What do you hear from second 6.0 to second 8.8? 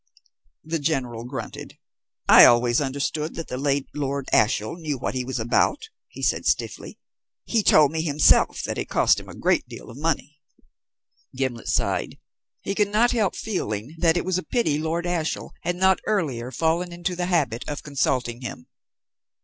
he said stiffly. "He told me himself that